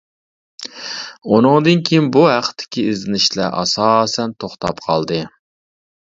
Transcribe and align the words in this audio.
ئۇنىڭدىن 1.33 1.83
كىيىن 1.89 2.07
بۇ 2.15 2.23
ھەقتىكى 2.27 2.85
ئىزدىنىشلەر 2.91 3.57
ئاساسەن 3.59 4.33
توختاپ 4.45 4.81
قالدى. 4.87 5.21